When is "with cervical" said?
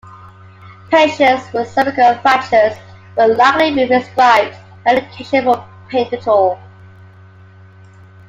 1.53-2.15